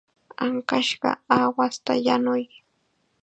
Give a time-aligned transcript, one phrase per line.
[0.45, 2.43] Ankashqa aawasta yanuy.